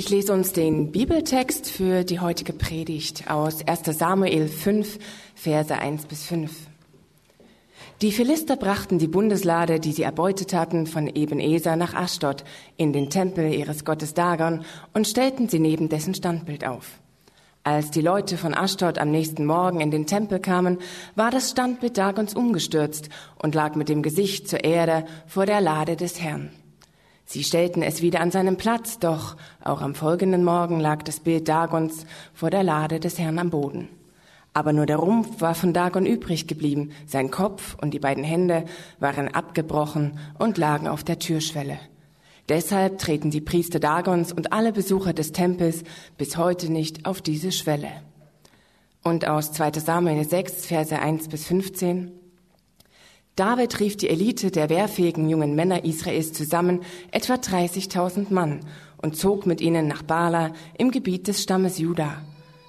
[0.00, 4.98] Ich lese uns den Bibeltext für die heutige Predigt aus 1 Samuel 5,
[5.34, 6.50] Verse 1 bis 5.
[8.00, 12.44] Die Philister brachten die Bundeslade, die sie erbeutet hatten, von Ebenezer nach Aschdod
[12.78, 16.92] in den Tempel ihres Gottes Dagon und stellten sie neben dessen Standbild auf.
[17.62, 20.78] Als die Leute von Aschdod am nächsten Morgen in den Tempel kamen,
[21.14, 25.96] war das Standbild Dagons umgestürzt und lag mit dem Gesicht zur Erde vor der Lade
[25.96, 26.48] des Herrn.
[27.32, 31.46] Sie stellten es wieder an seinen Platz, doch auch am folgenden Morgen lag das Bild
[31.46, 33.88] Dagons vor der Lade des Herrn am Boden.
[34.52, 38.64] Aber nur der Rumpf war von Dagon übrig geblieben, sein Kopf und die beiden Hände
[38.98, 41.78] waren abgebrochen und lagen auf der Türschwelle.
[42.48, 45.84] Deshalb treten die Priester Dagons und alle Besucher des Tempels
[46.18, 47.92] bis heute nicht auf diese Schwelle.
[49.04, 52.10] Und aus 2 Samuel 6, Verse 1 bis 15.
[53.36, 56.80] David rief die Elite der wehrfähigen jungen Männer Israels zusammen,
[57.10, 58.60] etwa 30.000 Mann,
[59.00, 62.22] und zog mit ihnen nach Bala im Gebiet des Stammes Juda.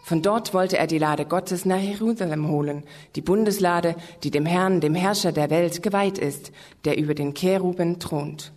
[0.03, 2.83] Von dort wollte er die Lade Gottes nach Jerusalem holen,
[3.15, 6.51] die Bundeslade, die dem Herrn, dem Herrscher der Welt, geweiht ist,
[6.85, 8.51] der über den Keruben thront.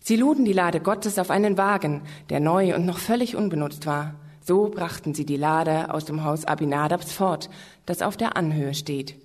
[0.00, 4.14] Sie luden die Lade Gottes auf einen Wagen, der neu und noch völlig unbenutzt war.
[4.42, 7.48] So brachten sie die Lade aus dem Haus Abinadabs fort,
[7.86, 9.16] das auf der Anhöhe steht.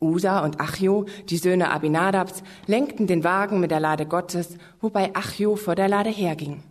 [0.00, 5.56] Usa und Achjo, die Söhne Abinadabs, lenkten den Wagen mit der Lade Gottes, wobei Achjo
[5.56, 6.62] vor der Lade herging.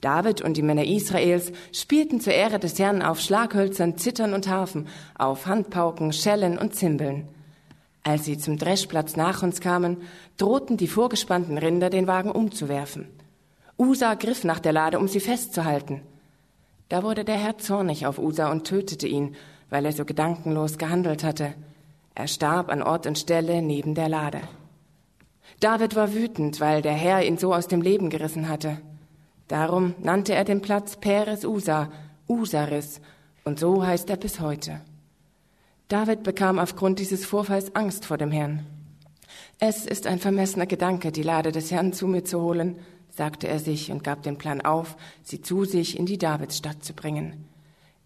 [0.00, 4.88] David und die Männer Israels spielten zur Ehre des Herrn auf Schlaghölzern, Zittern und Harfen,
[5.16, 7.28] auf Handpauken, Schellen und Zimbeln.
[8.02, 9.98] Als sie zum Dreschplatz nach uns kamen,
[10.38, 13.06] drohten die vorgespannten Rinder, den Wagen umzuwerfen.
[13.78, 16.02] Usa griff nach der Lade, um sie festzuhalten.
[16.88, 19.36] Da wurde der Herr zornig auf Usa und tötete ihn,
[19.70, 21.54] weil er so gedankenlos gehandelt hatte.
[22.14, 24.40] Er starb an Ort und Stelle neben der Lade.
[25.60, 28.78] David war wütend, weil der Herr ihn so aus dem Leben gerissen hatte.
[29.48, 31.90] Darum nannte er den Platz Peres Usa,
[32.28, 33.00] Usaris,
[33.44, 34.80] und so heißt er bis heute.
[35.88, 38.66] David bekam aufgrund dieses Vorfalls Angst vor dem Herrn.
[39.58, 42.78] Es ist ein vermessener Gedanke, die Lade des Herrn zu mir zu holen,
[43.10, 46.94] sagte er sich und gab den Plan auf, sie zu sich in die Davidsstadt zu
[46.94, 47.44] bringen.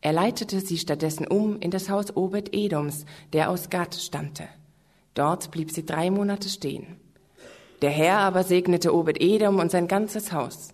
[0.07, 4.45] Er leitete sie stattdessen um in das Haus Obed Edoms, der aus Gad stammte.
[5.15, 6.87] Dort blieb sie drei Monate stehen.
[7.83, 10.69] Der Herr aber segnete Obed Edom und sein ganzes Haus.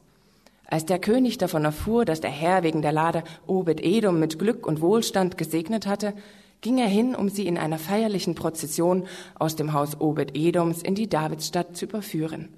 [0.66, 4.66] Als der König davon erfuhr, dass der Herr wegen der Lade Obed Edom mit Glück
[4.66, 6.12] und Wohlstand gesegnet hatte,
[6.60, 9.06] ging er hin, um sie in einer feierlichen Prozession
[9.38, 12.50] aus dem Haus Obed Edoms in die Davidsstadt zu überführen.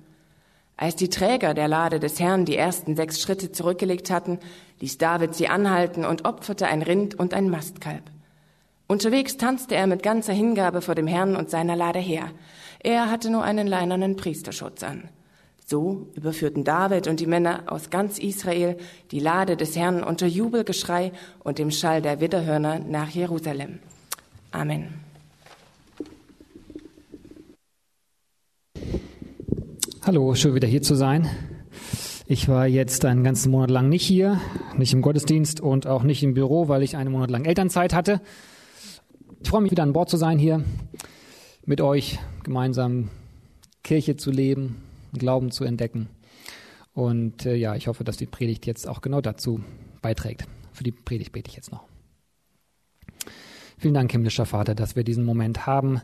[0.76, 4.40] Als die Träger der Lade des Herrn die ersten sechs Schritte zurückgelegt hatten,
[4.80, 8.02] ließ David sie anhalten und opferte ein Rind und ein Mastkalb.
[8.86, 12.30] Unterwegs tanzte er mit ganzer Hingabe vor dem Herrn und seiner Lade her.
[12.80, 15.08] Er hatte nur einen leinernen Priesterschutz an.
[15.66, 18.76] So überführten David und die Männer aus ganz Israel
[19.10, 21.12] die Lade des Herrn unter Jubelgeschrei
[21.42, 23.78] und dem Schall der Widderhörner nach Jerusalem.
[24.50, 25.03] Amen.
[30.06, 31.30] Hallo, schön wieder hier zu sein.
[32.26, 34.38] Ich war jetzt einen ganzen Monat lang nicht hier,
[34.76, 38.20] nicht im Gottesdienst und auch nicht im Büro, weil ich einen Monat lang Elternzeit hatte.
[39.42, 40.62] Ich freue mich wieder an Bord zu sein hier,
[41.64, 43.08] mit euch gemeinsam
[43.82, 44.82] Kirche zu leben,
[45.14, 46.10] Glauben zu entdecken.
[46.92, 49.60] Und äh, ja, ich hoffe, dass die Predigt jetzt auch genau dazu
[50.02, 50.44] beiträgt.
[50.74, 51.84] Für die Predigt bete ich jetzt noch.
[53.78, 56.02] Vielen Dank, himmlischer Vater, dass wir diesen Moment haben,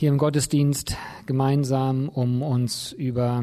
[0.00, 3.42] hier im Gottesdienst gemeinsam, um uns über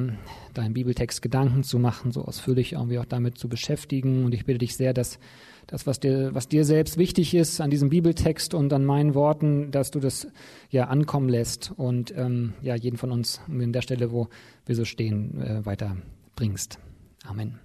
[0.53, 4.23] deinen Bibeltext Gedanken zu machen, so ausführlich irgendwie auch damit zu beschäftigen.
[4.23, 5.19] Und ich bitte dich sehr, dass
[5.67, 9.69] das, was dir, was dir selbst wichtig ist an diesem Bibeltext und an meinen Worten,
[9.71, 10.29] dass du das
[10.69, 14.29] ja ankommen lässt und ähm, ja jeden von uns an der Stelle, wo
[14.65, 16.79] wir so stehen, äh, weiterbringst.
[17.25, 17.59] Amen.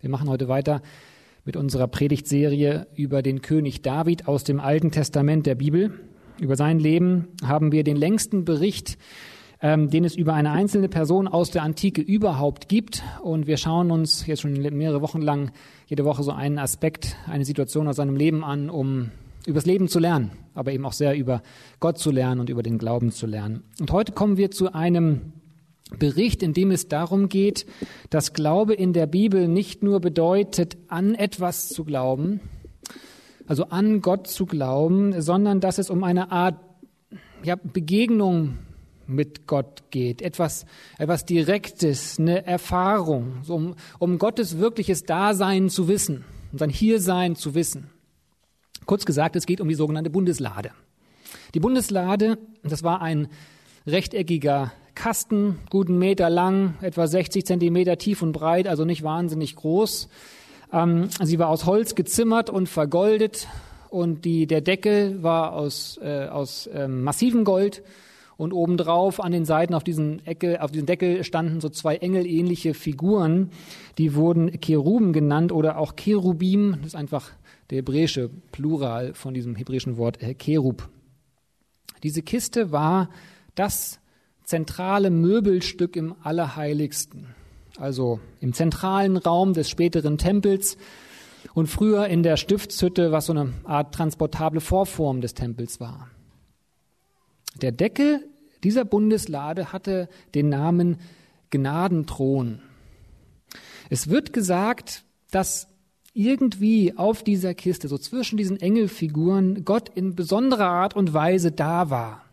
[0.00, 0.80] Wir machen heute weiter
[1.44, 5.92] mit unserer Predigtserie über den König David aus dem Alten Testament der Bibel.
[6.40, 8.98] Über sein Leben haben wir den längsten Bericht,
[9.62, 13.02] ähm, den es über eine einzelne Person aus der Antike überhaupt gibt.
[13.22, 15.52] Und wir schauen uns jetzt schon mehrere Wochen lang
[15.86, 19.10] jede Woche so einen Aspekt, eine Situation aus seinem Leben an, um
[19.46, 21.42] übers Leben zu lernen, aber eben auch sehr über
[21.78, 23.62] Gott zu lernen und über den Glauben zu lernen.
[23.78, 25.32] Und heute kommen wir zu einem
[25.98, 27.66] Bericht, in dem es darum geht,
[28.10, 32.40] dass Glaube in der Bibel nicht nur bedeutet, an etwas zu glauben,
[33.46, 36.56] also an Gott zu glauben, sondern dass es um eine Art
[37.42, 38.58] ja, Begegnung
[39.06, 40.64] mit Gott geht, etwas,
[40.98, 47.36] etwas Direktes, eine Erfahrung, so um, um Gottes wirkliches Dasein zu wissen, um sein Hiersein
[47.36, 47.90] zu wissen.
[48.86, 50.70] Kurz gesagt, es geht um die sogenannte Bundeslade.
[51.54, 53.28] Die Bundeslade, das war ein
[53.86, 60.08] rechteckiger Kasten, guten Meter lang, etwa 60 Zentimeter tief und breit, also nicht wahnsinnig groß.
[60.74, 63.46] Ähm, sie war aus Holz gezimmert und vergoldet
[63.90, 67.84] und die, der Deckel war aus, äh, aus ähm, massivem Gold
[68.36, 72.74] und obendrauf an den Seiten auf diesen, Ecke, auf diesen Deckel standen so zwei engelähnliche
[72.74, 73.50] Figuren,
[73.98, 77.30] die wurden Cheruben genannt oder auch Cherubim, das ist einfach
[77.70, 80.88] der hebräische Plural von diesem hebräischen Wort äh, Cherub.
[82.02, 83.10] Diese Kiste war
[83.54, 84.00] das
[84.42, 87.28] zentrale Möbelstück im Allerheiligsten,
[87.78, 90.76] also im zentralen Raum des späteren Tempels
[91.54, 96.08] und früher in der Stiftshütte, was so eine Art transportable Vorform des Tempels war.
[97.60, 98.28] Der Deckel
[98.62, 100.98] dieser Bundeslade hatte den Namen
[101.50, 102.60] Gnadenthron.
[103.90, 105.68] Es wird gesagt, dass
[106.14, 111.90] irgendwie auf dieser Kiste, so zwischen diesen Engelfiguren, Gott in besonderer Art und Weise da
[111.90, 112.23] war.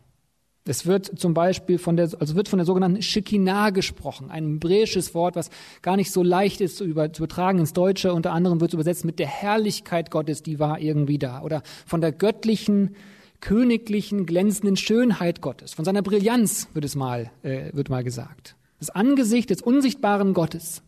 [0.64, 5.12] Es wird zum Beispiel von der, also wird von der sogenannten Shekinah gesprochen, ein hebräisches
[5.12, 5.50] Wort, was
[5.82, 8.12] gar nicht so leicht ist zu, über, zu übertragen ins Deutsche.
[8.14, 11.42] Unter anderem wird es übersetzt mit der Herrlichkeit Gottes, die war irgendwie da.
[11.42, 12.94] Oder von der göttlichen,
[13.40, 15.74] königlichen, glänzenden Schönheit Gottes.
[15.74, 18.54] Von seiner Brillanz wird es mal, äh, wird mal gesagt.
[18.78, 20.82] Das Angesicht des unsichtbaren Gottes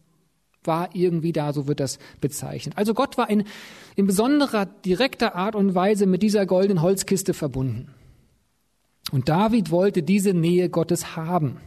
[0.63, 2.79] war irgendwie da, so wird das bezeichnet.
[2.79, 3.43] Also Gott war in,
[3.97, 7.93] in besonderer, direkter Art und Weise mit dieser goldenen Holzkiste verbunden.
[9.15, 11.59] Und David wollte diese Nähe Gottes haben.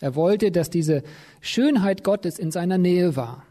[0.00, 1.04] Er wollte, dass diese
[1.40, 3.44] Schönheit Gottes in seiner Nähe war.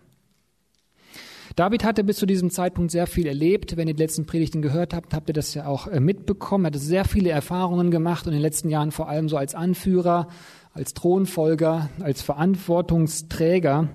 [1.56, 3.78] David hatte bis zu diesem Zeitpunkt sehr viel erlebt.
[3.78, 6.66] Wenn ihr die letzten Predigten gehört habt, habt ihr das ja auch äh, mitbekommen.
[6.66, 9.56] Er hatte sehr viele Erfahrungen gemacht und in den letzten Jahren vor allem so als
[9.56, 10.28] Anführer,
[10.74, 13.88] als Thronfolger, als Verantwortungsträger.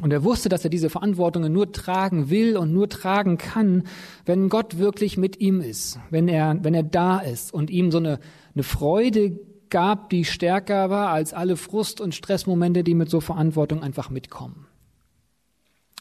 [0.00, 3.82] Und er wusste, dass er diese Verantwortungen nur tragen will und nur tragen kann,
[4.24, 7.98] wenn Gott wirklich mit ihm ist, wenn er, wenn er da ist und ihm so
[7.98, 8.20] eine,
[8.54, 9.38] eine Freude
[9.70, 14.66] gab, die stärker war als alle Frust- und Stressmomente, die mit so Verantwortung einfach mitkommen.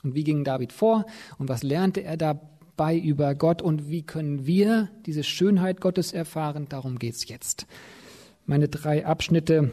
[0.04, 1.06] Und wie ging David vor
[1.38, 6.68] und was lernte er dabei über Gott und wie können wir diese Schönheit Gottes erfahren?
[6.70, 7.68] Darum geht's jetzt.
[8.46, 9.72] Meine drei Abschnitte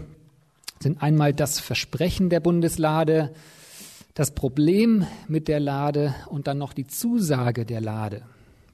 [0.81, 3.33] sind einmal das Versprechen der Bundeslade,
[4.15, 8.23] das Problem mit der Lade und dann noch die Zusage der Lade,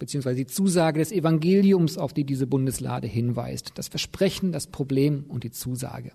[0.02, 3.70] beziehungsweise die Zusage des Evangeliums, auf die diese Bundeslade hinweist.
[3.76, 6.10] Das Versprechen, das Problem und die Zusage.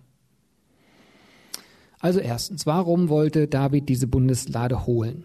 [1.98, 5.24] Also erstens, warum wollte David diese Bundeslade holen?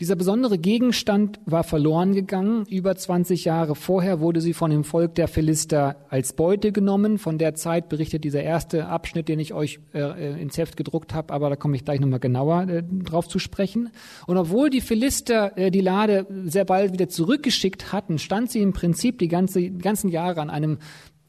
[0.00, 2.64] Dieser besondere Gegenstand war verloren gegangen.
[2.70, 7.18] Über 20 Jahre vorher wurde sie von dem Volk der Philister als Beute genommen.
[7.18, 11.34] Von der Zeit berichtet dieser erste Abschnitt, den ich euch äh, ins Heft gedruckt habe,
[11.34, 13.90] aber da komme ich gleich nochmal genauer äh, drauf zu sprechen.
[14.28, 18.72] Und obwohl die Philister äh, die Lade sehr bald wieder zurückgeschickt hatten, stand sie im
[18.72, 20.78] Prinzip die, ganze, die ganzen Jahre an einem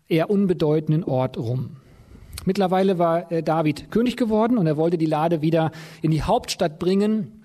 [0.08, 1.78] eher unbedeutenden Ort rum.
[2.46, 5.72] Mittlerweile war äh, David König geworden und er wollte die Lade wieder
[6.04, 7.39] in die Hauptstadt bringen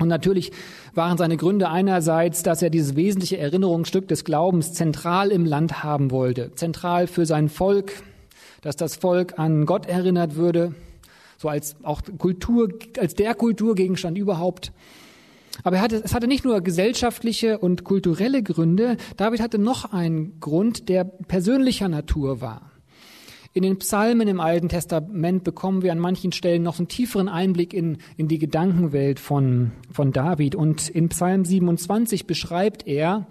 [0.00, 0.50] und natürlich
[0.94, 6.10] waren seine Gründe einerseits, dass er dieses wesentliche Erinnerungsstück des Glaubens zentral im Land haben
[6.10, 7.92] wollte, zentral für sein Volk,
[8.62, 10.74] dass das Volk an Gott erinnert würde,
[11.36, 14.72] so als auch Kultur, als der Kulturgegenstand überhaupt.
[15.64, 20.40] Aber er hatte, es hatte nicht nur gesellschaftliche und kulturelle Gründe, David hatte noch einen
[20.40, 22.69] Grund, der persönlicher Natur war.
[23.52, 27.74] In den Psalmen im Alten Testament bekommen wir an manchen Stellen noch einen tieferen Einblick
[27.74, 30.54] in, in die Gedankenwelt von, von David.
[30.54, 33.26] Und in Psalm 27 beschreibt er,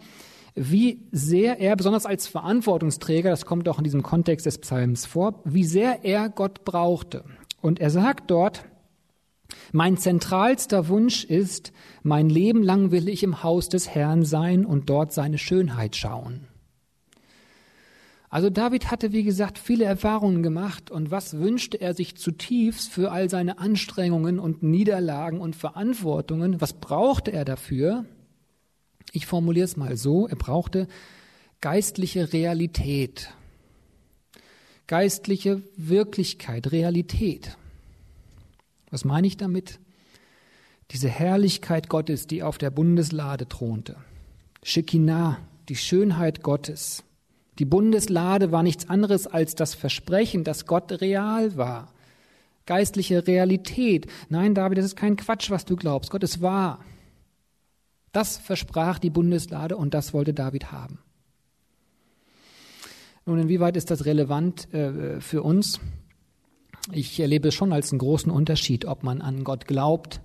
[0.55, 5.41] wie sehr er, besonders als Verantwortungsträger, das kommt auch in diesem Kontext des Psalms vor,
[5.45, 7.23] wie sehr er Gott brauchte.
[7.61, 8.65] Und er sagt dort,
[9.71, 11.71] mein zentralster Wunsch ist,
[12.03, 16.49] mein Leben lang will ich im Haus des Herrn sein und dort seine Schönheit schauen.
[18.29, 23.11] Also David hatte, wie gesagt, viele Erfahrungen gemacht und was wünschte er sich zutiefst für
[23.11, 26.61] all seine Anstrengungen und Niederlagen und Verantwortungen?
[26.61, 28.05] Was brauchte er dafür?
[29.13, 30.87] Ich formuliere es mal so, er brauchte
[31.59, 33.33] geistliche Realität,
[34.85, 37.57] geistliche Wirklichkeit, Realität.
[38.91, 39.79] Was meine ich damit?
[40.91, 43.95] Diese Herrlichkeit Gottes, die auf der Bundeslade thronte.
[44.61, 47.03] Shekinah, die Schönheit Gottes
[47.59, 51.93] die Bundeslade war nichts anderes als das Versprechen, dass Gott real war.
[52.65, 54.07] Geistliche Realität.
[54.29, 56.09] Nein, David, das ist kein Quatsch, was du glaubst.
[56.09, 56.79] Gott ist wahr.
[58.13, 60.99] Das versprach die Bundeslade und das wollte David haben.
[63.25, 65.79] Nun, inwieweit ist das relevant äh, für uns?
[66.91, 70.21] Ich erlebe es schon als einen großen Unterschied, ob man an Gott glaubt,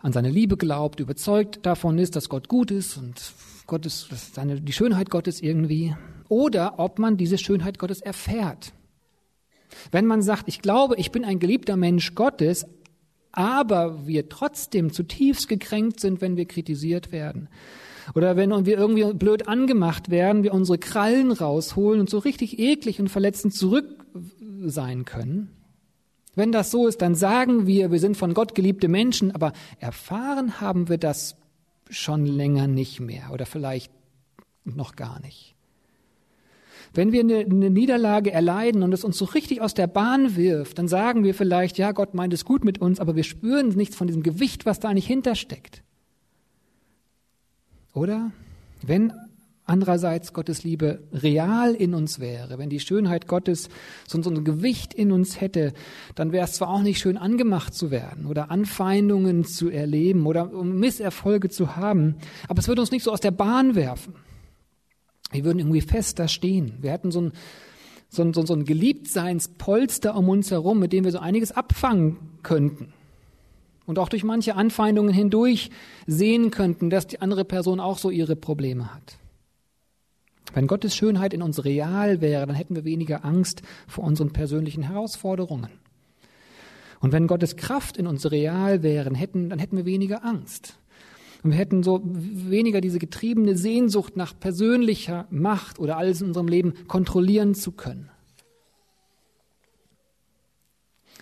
[0.00, 3.20] an seine Liebe glaubt, überzeugt davon ist, dass Gott gut ist und
[3.66, 5.94] Gottes, seine, die Schönheit Gottes irgendwie,
[6.28, 8.72] oder ob man diese Schönheit Gottes erfährt.
[9.90, 12.66] Wenn man sagt, ich glaube, ich bin ein geliebter Mensch Gottes,
[13.32, 17.48] aber wir trotzdem zutiefst gekränkt sind, wenn wir kritisiert werden.
[18.14, 23.00] Oder wenn wir irgendwie blöd angemacht werden, wir unsere Krallen rausholen und so richtig eklig
[23.00, 24.06] und verletzend zurück
[24.64, 25.50] sein können.
[26.34, 30.60] Wenn das so ist, dann sagen wir, wir sind von Gott geliebte Menschen, aber erfahren
[30.60, 31.36] haben wir das
[31.90, 33.92] schon länger nicht mehr oder vielleicht
[34.64, 35.57] noch gar nicht.
[36.94, 40.78] Wenn wir eine, eine, Niederlage erleiden und es uns so richtig aus der Bahn wirft,
[40.78, 43.96] dann sagen wir vielleicht, ja, Gott meint es gut mit uns, aber wir spüren nichts
[43.96, 45.82] von diesem Gewicht, was da eigentlich hintersteckt.
[47.94, 48.32] Oder?
[48.82, 49.12] Wenn
[49.68, 53.68] andererseits Gottes Liebe real in uns wäre, wenn die Schönheit Gottes
[54.06, 55.74] so, ein Gewicht in uns hätte,
[56.14, 60.46] dann wäre es zwar auch nicht schön angemacht zu werden oder Anfeindungen zu erleben oder
[60.46, 62.16] Misserfolge zu haben,
[62.48, 64.14] aber es würde uns nicht so aus der Bahn werfen.
[65.30, 66.74] Wir würden irgendwie fester stehen.
[66.80, 67.32] Wir hätten so ein,
[68.08, 72.92] so ein, so ein Geliebtseinspolster um uns herum, mit dem wir so einiges abfangen könnten.
[73.86, 75.70] Und auch durch manche Anfeindungen hindurch
[76.06, 79.18] sehen könnten, dass die andere Person auch so ihre Probleme hat.
[80.54, 84.82] Wenn Gottes Schönheit in uns real wäre, dann hätten wir weniger Angst vor unseren persönlichen
[84.82, 85.70] Herausforderungen.
[87.00, 90.78] Und wenn Gottes Kraft in uns real wäre, hätten, dann hätten wir weniger Angst.
[91.42, 96.48] Und wir hätten so weniger diese getriebene Sehnsucht nach persönlicher Macht oder alles in unserem
[96.48, 98.10] Leben kontrollieren zu können.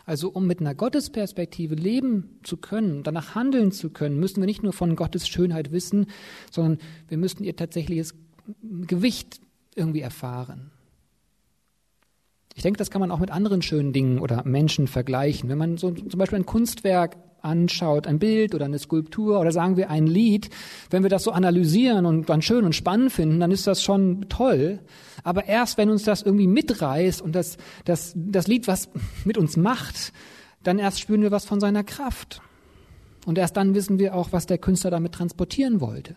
[0.06, 4.62] Also um mit einer Gottesperspektive leben zu können, danach handeln zu können, müssen wir nicht
[4.62, 6.06] nur von Gottes Schönheit wissen,
[6.50, 8.14] sondern wir müssten ihr tatsächliches
[8.62, 9.40] Gewicht
[9.74, 10.70] irgendwie erfahren.
[12.54, 15.50] Ich denke, das kann man auch mit anderen schönen Dingen oder Menschen vergleichen.
[15.50, 19.76] Wenn man so zum Beispiel ein Kunstwerk anschaut, ein Bild oder eine Skulptur oder sagen
[19.76, 20.50] wir ein Lied,
[20.90, 24.26] wenn wir das so analysieren und dann schön und spannend finden, dann ist das schon
[24.28, 24.80] toll.
[25.22, 28.90] Aber erst wenn uns das irgendwie mitreißt und das, das, das Lied was
[29.24, 30.12] mit uns macht,
[30.62, 32.42] dann erst spüren wir was von seiner Kraft.
[33.24, 36.16] Und erst dann wissen wir auch, was der Künstler damit transportieren wollte.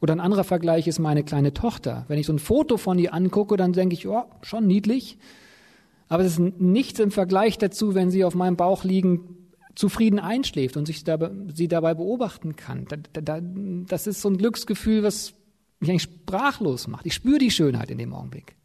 [0.00, 2.04] Oder ein anderer Vergleich ist meine kleine Tochter.
[2.08, 5.18] Wenn ich so ein Foto von ihr angucke, dann denke ich, ja, oh, schon niedlich.
[6.10, 10.76] Aber es ist nichts im Vergleich dazu, wenn sie auf meinem Bauch liegen, zufrieden einschläft
[10.76, 12.86] und sich dabei, sie dabei beobachten kann.
[13.86, 15.34] Das ist so ein Glücksgefühl, was
[15.78, 17.06] mich eigentlich sprachlos macht.
[17.06, 18.56] Ich spüre die Schönheit in dem Augenblick.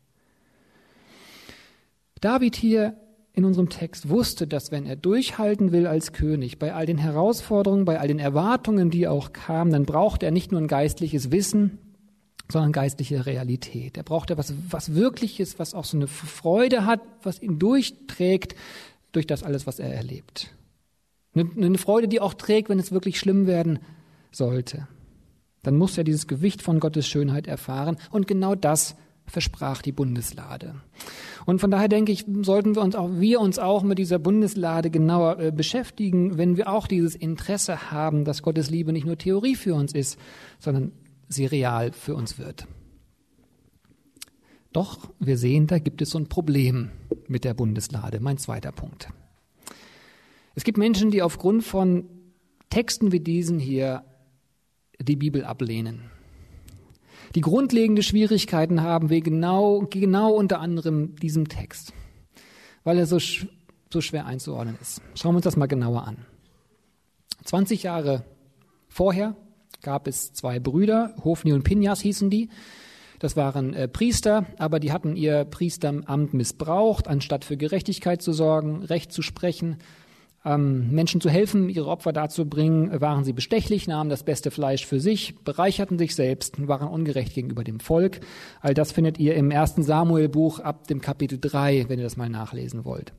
[2.20, 2.98] David hier
[3.34, 7.86] in unserem Text wusste, dass wenn er durchhalten will als König, bei all den Herausforderungen,
[7.86, 11.78] bei all den Erwartungen, die auch kamen, dann braucht er nicht nur ein geistliches Wissen,
[12.52, 13.98] sondern geistliche Realität.
[13.98, 18.56] Er braucht etwas, was Wirkliches, was auch so eine Freude hat, was ihn durchträgt
[19.12, 20.54] durch das alles, was er erlebt.
[21.34, 23.80] Eine Freude, die auch trägt, wenn es wirklich schlimm werden
[24.32, 24.88] sollte.
[25.64, 27.98] Dann muss er dieses Gewicht von Gottes Schönheit erfahren.
[28.12, 30.76] Und genau das versprach die Bundeslade.
[31.46, 34.90] Und von daher denke ich, sollten wir uns auch, wir uns auch mit dieser Bundeslade
[34.90, 39.56] genauer äh, beschäftigen, wenn wir auch dieses Interesse haben, dass Gottes Liebe nicht nur Theorie
[39.56, 40.20] für uns ist,
[40.60, 40.92] sondern
[41.28, 42.68] sie real für uns wird.
[44.74, 46.92] Doch wir sehen, da gibt es so ein Problem
[47.28, 48.20] mit der Bundeslade.
[48.20, 49.10] Mein zweiter Punkt.
[50.54, 52.10] Es gibt Menschen, die aufgrund von
[52.70, 54.04] Texten wie diesen hier
[55.00, 56.12] die Bibel ablehnen.
[57.36, 61.94] Die grundlegende Schwierigkeiten haben wir genau, genau unter anderem diesem Text,
[62.84, 63.18] weil er so,
[63.92, 65.02] so schwer einzuordnen ist.
[65.16, 66.26] Schauen wir uns das mal genauer an.
[67.44, 68.24] 20 Jahre
[68.88, 69.36] vorher
[69.86, 72.50] gab es zwei Brüder, Hofni und Pinjas hießen die.
[73.20, 78.84] Das waren äh, Priester, aber die hatten ihr Priesteramt missbraucht, anstatt für Gerechtigkeit zu sorgen,
[78.84, 79.78] Recht zu sprechen,
[80.44, 85.00] ähm, Menschen zu helfen, ihre Opfer darzubringen, waren sie bestechlich, nahmen das beste Fleisch für
[85.00, 88.20] sich, bereicherten sich selbst und waren ungerecht gegenüber dem Volk.
[88.62, 92.30] All das findet ihr im ersten Samuel-Buch ab dem Kapitel 3, wenn ihr das mal
[92.30, 93.14] nachlesen wollt.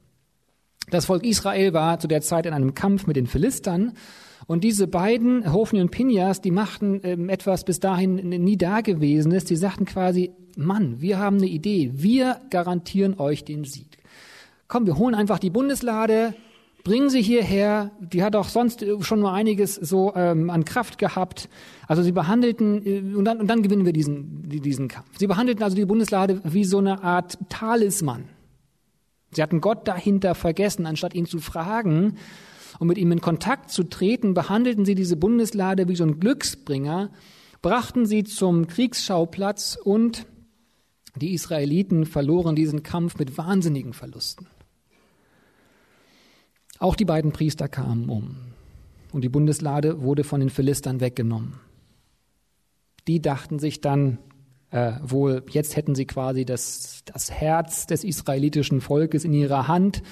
[0.90, 3.94] Das Volk Israel war zu der Zeit in einem Kampf mit den Philistern
[4.46, 9.44] und diese beiden, Hofni und Pinjas, die machten ähm, etwas bis dahin nie Dagewesenes.
[9.44, 11.90] Die sagten quasi, Mann, wir haben eine Idee.
[11.94, 13.98] Wir garantieren euch den Sieg.
[14.68, 16.34] Komm, wir holen einfach die Bundeslade,
[16.84, 17.90] bringen sie hierher.
[18.00, 21.48] Die hat auch sonst schon nur einiges so ähm, an Kraft gehabt.
[21.88, 25.08] Also sie behandelten, äh, und, dann, und dann gewinnen wir diesen, diesen Kampf.
[25.18, 28.28] Sie behandelten also die Bundeslade wie so eine Art Talisman.
[29.32, 32.16] Sie hatten Gott dahinter vergessen, anstatt ihn zu fragen,
[32.78, 37.10] um mit ihm in Kontakt zu treten, behandelten sie diese Bundeslade wie so ein Glücksbringer,
[37.62, 40.26] brachten sie zum Kriegsschauplatz und
[41.14, 44.46] die Israeliten verloren diesen Kampf mit wahnsinnigen Verlusten.
[46.78, 48.36] Auch die beiden Priester kamen um
[49.12, 51.60] und die Bundeslade wurde von den Philistern weggenommen.
[53.08, 54.18] Die dachten sich dann,
[54.72, 60.02] Äh, wohl jetzt hätten sie quasi das, das Herz des israelitischen Volkes in ihrer Hand.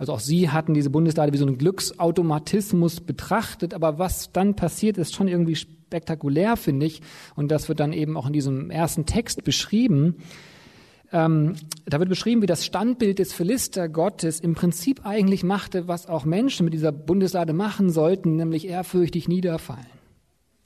[0.00, 3.74] Also auch sie hatten diese Bundeslade wie so einen Glücksautomatismus betrachtet.
[3.74, 7.02] Aber was dann passiert, ist schon irgendwie spektakulär, finde ich.
[7.36, 10.16] Und das wird dann eben auch in diesem ersten Text beschrieben.
[11.12, 16.24] Ähm, da wird beschrieben, wie das Standbild des Philistergottes im Prinzip eigentlich machte, was auch
[16.24, 19.84] Menschen mit dieser Bundeslade machen sollten, nämlich ehrfürchtig niederfallen.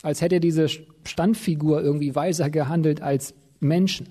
[0.04, 4.10] Als hätte diese Standfigur irgendwie weiser gehandelt als Menschen.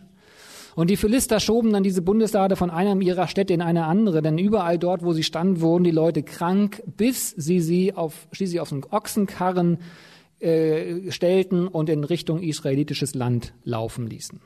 [0.76, 4.38] Und die Philister schoben dann diese Bundeslade von einem ihrer Städte in eine andere, denn
[4.38, 8.72] überall dort, wo sie stand, wurden die Leute krank, bis sie sie auf, schließlich auf
[8.72, 9.78] einen Ochsenkarren
[10.40, 14.42] äh, stellten und in Richtung israelitisches Land laufen ließen.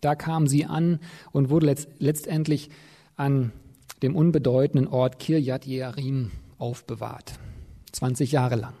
[0.00, 1.00] Da kam sie an
[1.32, 2.70] und wurde letzt, letztendlich
[3.16, 3.52] an
[4.02, 7.34] dem unbedeutenden Ort Kirjat Jearim aufbewahrt.
[7.92, 8.74] 20 Jahre lang.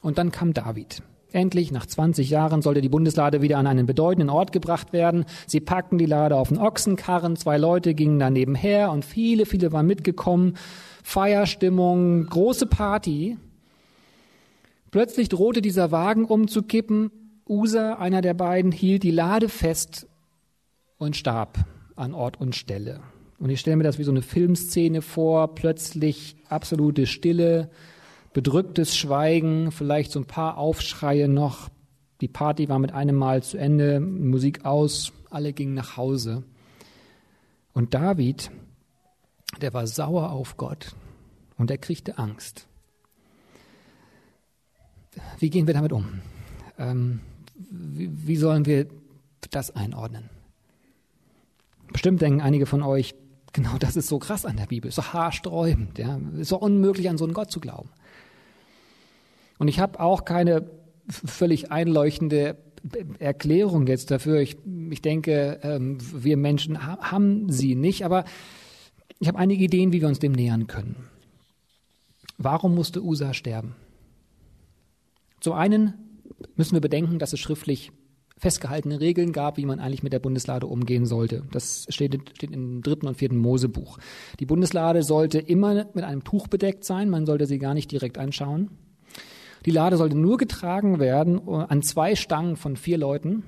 [0.00, 1.02] Und dann kam David.
[1.34, 5.24] Endlich, nach 20 Jahren, sollte die Bundeslade wieder an einen bedeutenden Ort gebracht werden.
[5.48, 9.72] Sie packten die Lade auf den Ochsenkarren, zwei Leute gingen daneben her und viele, viele
[9.72, 10.56] waren mitgekommen.
[11.02, 13.36] Feierstimmung, große Party.
[14.92, 17.10] Plötzlich drohte dieser Wagen umzukippen.
[17.48, 20.06] Usa, einer der beiden, hielt die Lade fest
[20.98, 21.64] und starb
[21.96, 23.00] an Ort und Stelle.
[23.40, 27.70] Und ich stelle mir das wie so eine Filmszene vor, plötzlich absolute Stille,
[28.34, 31.70] bedrücktes Schweigen, vielleicht so ein paar Aufschreie noch.
[32.20, 36.42] Die Party war mit einem Mal zu Ende, Musik aus, alle gingen nach Hause.
[37.72, 38.50] Und David,
[39.62, 40.94] der war sauer auf Gott
[41.56, 42.66] und er kriegte Angst.
[45.38, 46.20] Wie gehen wir damit um?
[46.76, 47.20] Ähm,
[47.54, 48.88] wie, wie sollen wir
[49.50, 50.28] das einordnen?
[51.92, 53.14] Bestimmt denken einige von euch,
[53.52, 57.18] genau das ist so krass an der Bibel, so haarsträubend, ja, ist so unmöglich an
[57.18, 57.90] so einen Gott zu glauben.
[59.58, 60.70] Und ich habe auch keine
[61.08, 62.56] völlig einleuchtende
[63.18, 64.40] Erklärung jetzt dafür.
[64.40, 64.56] Ich,
[64.90, 68.24] ich denke, ähm, wir Menschen haben sie nicht, aber
[69.18, 70.96] ich habe einige Ideen, wie wir uns dem nähern können.
[72.36, 73.76] Warum musste Usa sterben?
[75.40, 75.94] Zum einen
[76.56, 77.92] müssen wir bedenken, dass es schriftlich
[78.36, 81.44] festgehaltene Regeln gab, wie man eigentlich mit der Bundeslade umgehen sollte.
[81.52, 83.98] Das steht, steht im dritten und vierten Mosebuch.
[84.40, 88.18] Die Bundeslade sollte immer mit einem Tuch bedeckt sein, man sollte sie gar nicht direkt
[88.18, 88.70] anschauen.
[89.64, 93.44] Die Lade sollte nur getragen werden äh, an zwei Stangen von vier Leuten.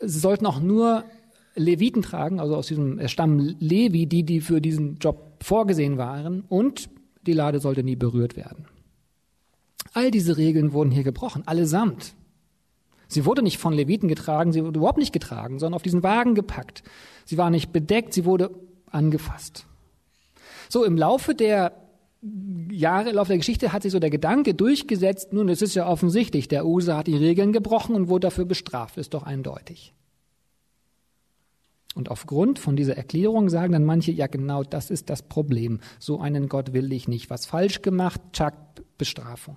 [0.00, 1.04] Sie sollten auch nur
[1.54, 6.42] Leviten tragen, also aus diesem Stamm Levi, die, die für diesen Job vorgesehen waren.
[6.42, 6.88] Und
[7.26, 8.66] die Lade sollte nie berührt werden.
[9.92, 12.14] All diese Regeln wurden hier gebrochen, allesamt.
[13.08, 16.34] Sie wurde nicht von Leviten getragen, sie wurde überhaupt nicht getragen, sondern auf diesen Wagen
[16.34, 16.82] gepackt.
[17.24, 18.50] Sie war nicht bedeckt, sie wurde
[18.90, 19.66] angefasst.
[20.68, 21.72] So, im Laufe der
[22.70, 25.86] Jahre, im Laufe der Geschichte hat sich so der Gedanke durchgesetzt, nun, es ist ja
[25.86, 29.94] offensichtlich, der Usa hat die Regeln gebrochen und wurde dafür bestraft, ist doch eindeutig.
[31.94, 35.80] Und aufgrund von dieser Erklärung sagen dann manche, ja genau, das ist das Problem.
[35.98, 37.30] So einen Gott will ich nicht.
[37.30, 38.54] Was falsch gemacht, tschack,
[38.98, 39.56] Bestrafung.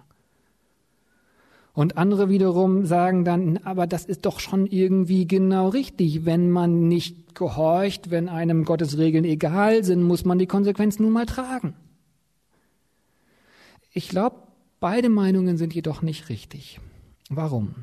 [1.74, 6.26] Und andere wiederum sagen dann, aber das ist doch schon irgendwie genau richtig.
[6.26, 11.13] Wenn man nicht gehorcht, wenn einem Gottes Regeln egal sind, muss man die Konsequenzen nun
[11.13, 11.76] mal tragen.
[13.94, 14.38] Ich glaube,
[14.80, 16.80] beide Meinungen sind jedoch nicht richtig.
[17.30, 17.76] Warum?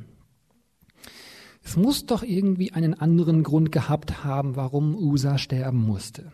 [1.62, 6.32] Es muss doch irgendwie einen anderen Grund gehabt haben, warum Usa sterben musste.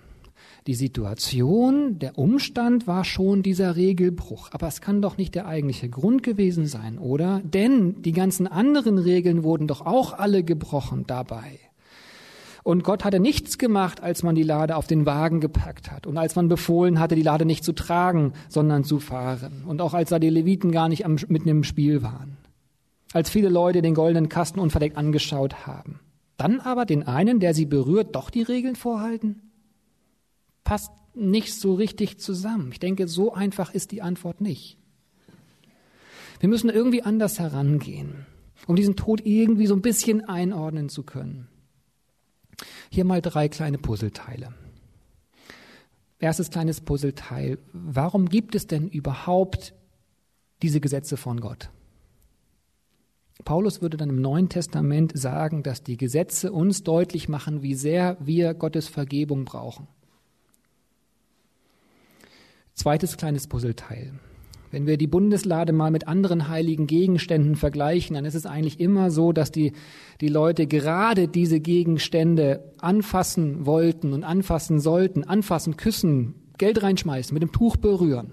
[0.69, 4.51] Die Situation, der Umstand war schon dieser Regelbruch.
[4.53, 7.43] Aber es kann doch nicht der eigentliche Grund gewesen sein, oder?
[7.45, 11.59] Denn die ganzen anderen Regeln wurden doch auch alle gebrochen dabei.
[12.65, 16.19] Und Gott hatte nichts gemacht, als man die Lade auf den Wagen gepackt hat und
[16.19, 19.63] als man befohlen hatte, die Lade nicht zu tragen, sondern zu fahren.
[19.67, 22.39] Und auch als da die Leviten gar nicht am, mitten im Spiel waren.
[23.13, 26.01] Als viele Leute den goldenen Kasten unverdeckt angeschaut haben.
[26.37, 29.43] Dann aber den einen, der sie berührt, doch die Regeln vorhalten?
[30.65, 32.71] passt nicht so richtig zusammen.
[32.73, 34.79] Ich denke, so einfach ist die Antwort nicht.
[36.41, 38.27] Wir müssen irgendwie anders herangehen,
[38.67, 41.47] um diesen Tod irgendwie so ein bisschen einordnen zu können.
[42.95, 44.55] Hier mal drei kleine Puzzleteile.
[46.21, 47.59] Erstes kleines Puzzleteil.
[47.73, 49.75] Warum gibt es denn überhaupt
[50.63, 51.71] diese Gesetze von Gott?
[53.45, 58.17] Paulus würde dann im Neuen Testament sagen, dass die Gesetze uns deutlich machen, wie sehr
[58.21, 59.89] wir Gottes Vergebung brauchen.
[62.75, 64.13] Zweites kleines Puzzleteil.
[64.75, 69.13] Wenn wir die Bundeslade mal mit anderen heiligen Gegenständen vergleichen, dann ist es eigentlich immer
[69.13, 69.73] so, dass die,
[70.21, 77.45] die Leute gerade diese Gegenstände anfassen wollten und anfassen sollten, anfassen, küssen, Geld reinschmeißen, mit
[77.45, 78.33] dem Tuch berühren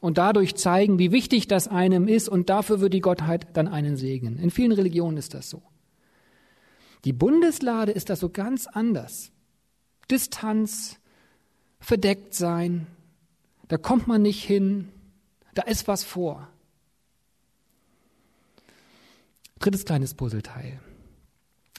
[0.00, 3.96] und dadurch zeigen, wie wichtig das einem ist und dafür wird die Gottheit dann einen
[3.96, 4.36] segnen.
[4.36, 5.62] In vielen Religionen ist das so.
[7.04, 9.30] Die Bundeslade ist das so ganz anders.
[10.10, 10.98] Distanz,
[11.78, 12.88] verdeckt sein,
[13.68, 14.88] da kommt man nicht hin,
[15.58, 16.46] da ist was vor.
[19.58, 20.78] Drittes kleines Puzzleteil.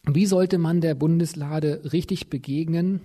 [0.03, 2.99] Wie sollte man der Bundeslade richtig begegnen?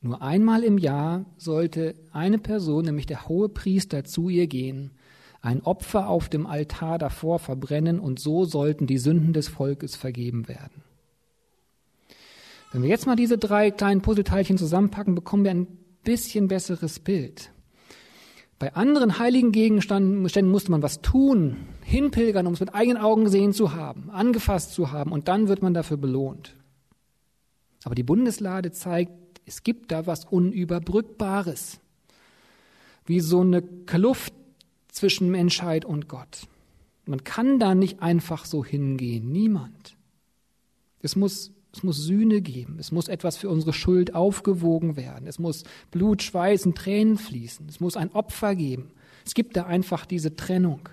[0.00, 4.92] Nur einmal im Jahr sollte eine Person, nämlich der hohe Priester, zu ihr gehen,
[5.42, 10.48] ein Opfer auf dem Altar davor verbrennen und so sollten die Sünden des Volkes vergeben
[10.48, 10.82] werden.
[12.72, 15.66] Wenn wir jetzt mal diese drei kleinen Puzzleteilchen zusammenpacken, bekommen wir ein
[16.04, 17.50] bisschen besseres Bild.
[18.58, 23.52] Bei anderen heiligen Gegenständen musste man was tun, hinpilgern, um es mit eigenen Augen gesehen
[23.52, 26.54] zu haben, angefasst zu haben, und dann wird man dafür belohnt.
[27.84, 29.12] Aber die Bundeslade zeigt,
[29.44, 31.80] es gibt da was Unüberbrückbares,
[33.06, 34.32] wie so eine Kluft
[34.88, 36.46] zwischen Menschheit und Gott.
[37.06, 39.96] Man kann da nicht einfach so hingehen, niemand.
[41.02, 42.76] Es muss es muss Sühne geben.
[42.78, 45.26] Es muss etwas für unsere Schuld aufgewogen werden.
[45.26, 47.66] Es muss Blut, Schweiß und Tränen fließen.
[47.68, 48.92] Es muss ein Opfer geben.
[49.26, 50.88] Es gibt da einfach diese Trennung.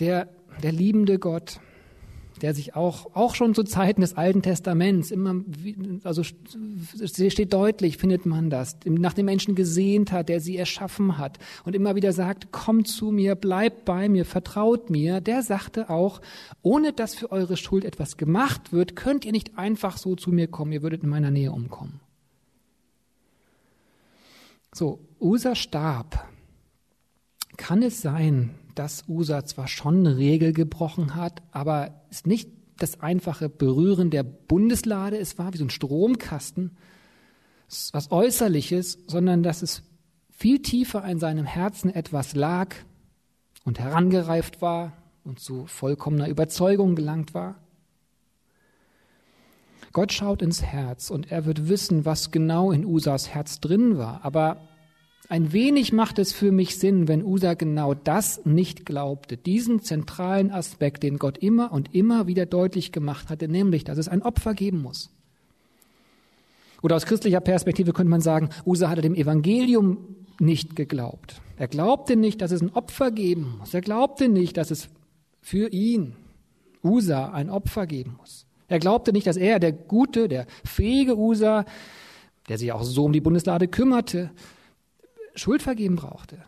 [0.00, 0.28] Der,
[0.62, 1.60] der liebende Gott,
[2.42, 5.42] der sich auch, auch schon zu Zeiten des Alten Testaments immer,
[6.04, 11.38] also steht deutlich, findet man das, nach dem Menschen gesehnt hat, der sie erschaffen hat
[11.64, 16.20] und immer wieder sagt, kommt zu mir, bleibt bei mir, vertraut mir, der sagte auch,
[16.62, 20.48] ohne dass für eure Schuld etwas gemacht wird, könnt ihr nicht einfach so zu mir
[20.48, 22.00] kommen, ihr würdet in meiner Nähe umkommen.
[24.72, 26.28] So, Usa starb.
[27.56, 33.00] Kann es sein, dass Usa zwar schon eine Regel gebrochen hat, aber es nicht das
[33.00, 36.76] einfache Berühren der Bundeslade es war, wie so ein Stromkasten,
[37.92, 39.82] was Äußerliches, sondern dass es
[40.30, 42.74] viel tiefer in seinem Herzen etwas lag
[43.64, 44.92] und herangereift war
[45.24, 47.56] und zu vollkommener Überzeugung gelangt war.
[49.92, 54.24] Gott schaut ins Herz und er wird wissen, was genau in Usas Herz drin war,
[54.24, 54.60] aber
[55.30, 60.50] ein wenig macht es für mich Sinn, wenn Usa genau das nicht glaubte, diesen zentralen
[60.50, 64.54] Aspekt, den Gott immer und immer wieder deutlich gemacht hatte, nämlich, dass es ein Opfer
[64.54, 65.10] geben muss.
[66.80, 69.98] Oder aus christlicher Perspektive könnte man sagen, Usa hatte dem Evangelium
[70.38, 71.42] nicht geglaubt.
[71.58, 73.74] Er glaubte nicht, dass es ein Opfer geben muss.
[73.74, 74.88] Er glaubte nicht, dass es
[75.42, 76.14] für ihn,
[76.82, 78.46] Usa, ein Opfer geben muss.
[78.68, 81.64] Er glaubte nicht, dass er, der gute, der fähige Usa,
[82.48, 84.30] der sich auch so um die Bundeslade kümmerte,
[85.38, 86.38] Schuld vergeben brauchte.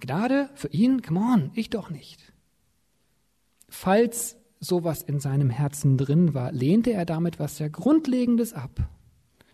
[0.00, 2.20] Gnade für ihn, come on, ich doch nicht.
[3.68, 8.88] Falls sowas in seinem Herzen drin war, lehnte er damit was sehr Grundlegendes ab.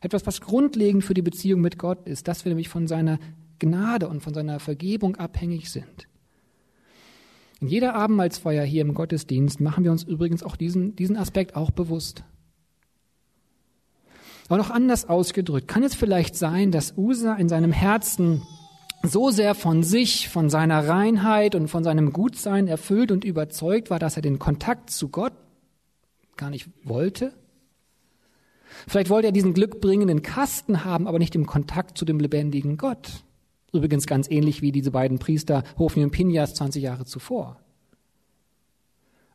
[0.01, 3.19] Etwas, was grundlegend für die Beziehung mit Gott ist, dass wir nämlich von seiner
[3.59, 6.09] Gnade und von seiner Vergebung abhängig sind.
[7.61, 11.71] In jeder Abendmahlsfeier hier im Gottesdienst machen wir uns übrigens auch diesen, diesen Aspekt auch
[11.71, 12.25] bewusst.
[14.49, 18.43] Aber noch anders ausgedrückt, kann es vielleicht sein, dass Usa in seinem Herzen
[19.03, 23.99] so sehr von sich, von seiner Reinheit und von seinem Gutsein erfüllt und überzeugt war,
[23.99, 25.33] dass er den Kontakt zu Gott
[26.37, 27.33] gar nicht wollte?
[28.87, 33.25] Vielleicht wollte er diesen glückbringenden Kasten haben, aber nicht im Kontakt zu dem lebendigen Gott.
[33.73, 37.61] Übrigens ganz ähnlich wie diese beiden Priester Hofni und Pinjas 20 Jahre zuvor.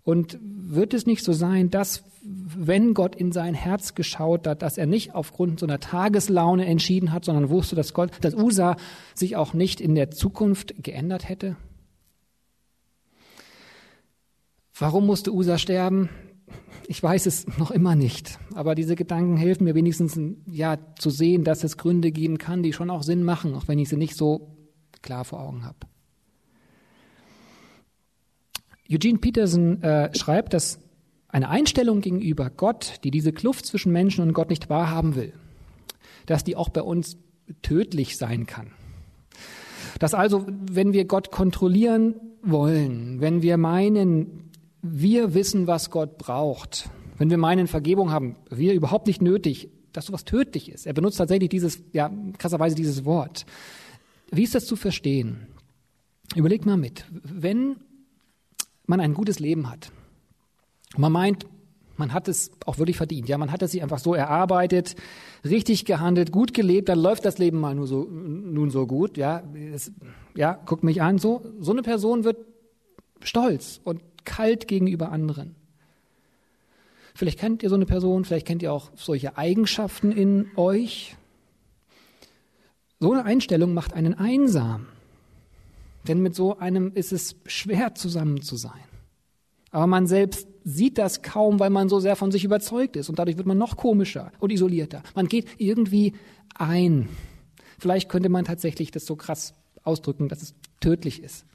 [0.05, 4.77] Und wird es nicht so sein, dass, wenn Gott in sein Herz geschaut hat, dass
[4.77, 8.77] er nicht aufgrund so einer Tageslaune entschieden hat, sondern wusste, dass Gott, dass Usa
[9.15, 11.57] sich auch nicht in der Zukunft geändert hätte?
[14.77, 16.09] Warum musste Usa sterben?
[16.87, 18.37] Ich weiß es noch immer nicht.
[18.53, 22.73] Aber diese Gedanken helfen mir wenigstens, ja, zu sehen, dass es Gründe geben kann, die
[22.73, 24.55] schon auch Sinn machen, auch wenn ich sie nicht so
[25.01, 25.77] klar vor Augen habe.
[28.89, 30.79] Eugene Peterson äh, schreibt, dass
[31.27, 35.33] eine Einstellung gegenüber Gott, die diese Kluft zwischen Menschen und Gott nicht wahrhaben will,
[36.25, 37.17] dass die auch bei uns
[37.61, 38.67] tödlich sein kann.
[39.99, 46.89] Dass also, wenn wir Gott kontrollieren wollen, wenn wir meinen, wir wissen, was Gott braucht,
[47.17, 50.85] wenn wir meinen, Vergebung haben wir überhaupt nicht nötig, dass sowas tödlich ist.
[50.85, 53.45] Er benutzt tatsächlich dieses, ja, krasserweise dieses Wort.
[54.31, 55.47] Wie ist das zu verstehen?
[56.35, 57.05] Überleg mal mit.
[57.11, 57.77] Wenn
[58.87, 59.91] man ein gutes Leben hat.
[60.97, 61.45] man meint,
[61.97, 63.29] man hat es auch wirklich verdient.
[63.29, 64.95] Ja, man hat es sich einfach so erarbeitet,
[65.43, 69.17] richtig gehandelt, gut gelebt, dann läuft das Leben mal nur so, nun so gut.
[69.17, 69.43] Ja,
[69.73, 69.91] es,
[70.35, 71.17] ja, guckt mich an.
[71.17, 72.37] So, so eine Person wird
[73.21, 75.55] stolz und kalt gegenüber anderen.
[77.13, 81.15] Vielleicht kennt ihr so eine Person, vielleicht kennt ihr auch solche Eigenschaften in euch.
[82.99, 84.87] So eine Einstellung macht einen einsam.
[86.07, 88.83] Denn mit so einem ist es schwer zusammen zu sein.
[89.71, 93.09] Aber man selbst sieht das kaum, weil man so sehr von sich überzeugt ist.
[93.09, 95.03] Und dadurch wird man noch komischer und isolierter.
[95.15, 96.13] Man geht irgendwie
[96.53, 97.09] ein.
[97.77, 101.45] Vielleicht könnte man tatsächlich das so krass ausdrücken, dass es tödlich ist.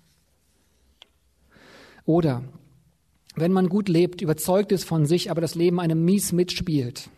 [2.04, 2.42] Oder
[3.36, 7.08] wenn man gut lebt, überzeugt ist von sich, aber das Leben einem mies mitspielt,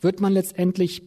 [0.00, 1.02] wird man letztendlich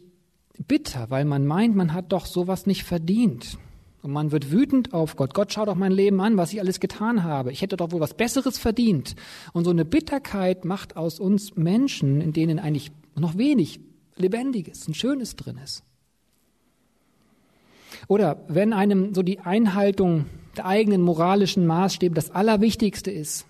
[0.67, 3.57] bitter, weil man meint, man hat doch sowas nicht verdient.
[4.04, 5.34] Und man wird wütend auf Gott.
[5.34, 7.54] Gott, schau doch mein Leben an, was ich alles getan habe.
[7.54, 9.16] Ich hätte doch wohl was Besseres verdient.
[9.54, 13.80] Und so eine Bitterkeit macht aus uns Menschen, in denen eigentlich noch wenig
[14.18, 15.84] Lebendiges und Schönes drin ist.
[18.10, 20.26] Oder wenn einem so die Einhaltung
[20.58, 23.46] der eigenen moralischen Maßstäbe das Allerwichtigste ist,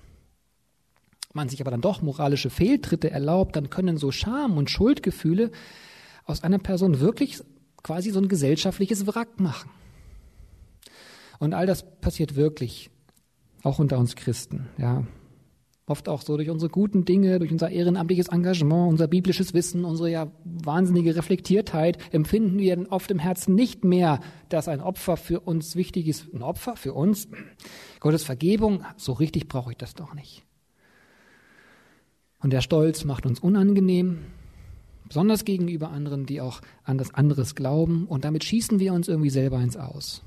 [1.34, 5.50] man sich aber dann doch moralische Fehltritte erlaubt, dann können so Scham und Schuldgefühle
[6.26, 7.42] aus einer Person wirklich
[7.82, 9.72] quasi so ein gesellschaftliches Wrack machen.
[11.44, 12.90] Und all das passiert wirklich,
[13.64, 15.06] auch unter uns Christen, ja.
[15.86, 20.10] Oft auch so durch unsere guten Dinge, durch unser ehrenamtliches Engagement, unser biblisches Wissen, unsere
[20.10, 25.42] ja wahnsinnige Reflektiertheit empfinden wir dann oft im Herzen nicht mehr, dass ein Opfer für
[25.42, 26.34] uns wichtig ist.
[26.34, 27.28] Ein Opfer für uns?
[28.00, 28.86] Gottes Vergebung?
[28.96, 30.46] So richtig brauche ich das doch nicht.
[32.40, 34.20] Und der Stolz macht uns unangenehm,
[35.10, 38.06] besonders gegenüber anderen, die auch an das anderes glauben.
[38.08, 40.24] Und damit schießen wir uns irgendwie selber ins Aus.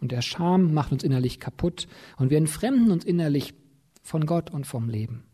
[0.00, 1.86] Und der Scham macht uns innerlich kaputt
[2.18, 3.54] und wir entfremden uns innerlich
[4.02, 5.24] von Gott und vom Leben.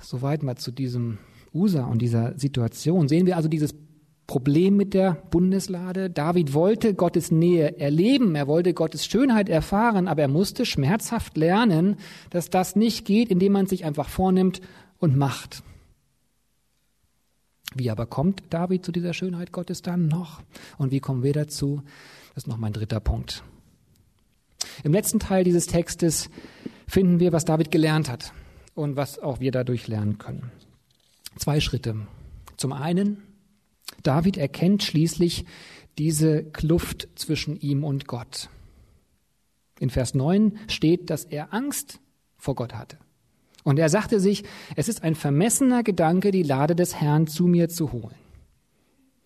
[0.00, 1.18] Soweit mal zu diesem
[1.54, 3.08] USA und dieser Situation.
[3.08, 3.74] Sehen wir also dieses
[4.26, 6.10] Problem mit der Bundeslade.
[6.10, 11.96] David wollte Gottes Nähe erleben, er wollte Gottes Schönheit erfahren, aber er musste schmerzhaft lernen,
[12.30, 14.60] dass das nicht geht, indem man sich einfach vornimmt
[14.98, 15.62] und macht.
[17.74, 20.42] Wie aber kommt David zu dieser Schönheit Gottes dann noch?
[20.78, 21.82] Und wie kommen wir dazu?
[22.34, 23.42] Das ist noch mein dritter Punkt.
[24.82, 26.30] Im letzten Teil dieses Textes
[26.86, 28.32] finden wir, was David gelernt hat
[28.74, 30.50] und was auch wir dadurch lernen können.
[31.36, 32.06] Zwei Schritte.
[32.56, 33.22] Zum einen,
[34.02, 35.44] David erkennt schließlich
[35.98, 38.48] diese Kluft zwischen ihm und Gott.
[39.80, 42.00] In Vers 9 steht, dass er Angst
[42.36, 42.98] vor Gott hatte.
[43.64, 44.44] Und er sagte sich,
[44.76, 48.14] es ist ein vermessener Gedanke, die Lade des Herrn zu mir zu holen.